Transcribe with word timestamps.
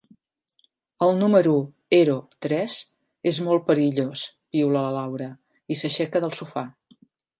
El 1.07 1.11
número 1.23 1.51
ero 1.97 2.15
tres 2.45 2.77
és 3.33 3.41
molt 3.49 3.67
perillós 3.69 4.25
—piula 4.31 4.83
la 4.87 4.95
Laura, 4.99 5.29
i 5.73 5.79
s'aixeca 5.83 6.23
del 6.25 6.35
sofà. 6.41 6.65